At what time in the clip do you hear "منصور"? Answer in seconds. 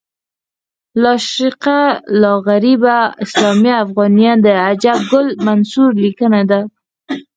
5.47-5.91